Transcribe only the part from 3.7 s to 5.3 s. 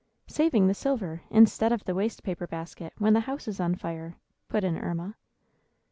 fire," put in Erma.